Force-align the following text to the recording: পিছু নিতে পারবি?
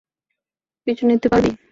পিছু 0.87 1.03
নিতে 1.07 1.27
পারবি? 1.31 1.51